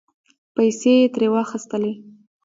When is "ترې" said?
1.13-1.27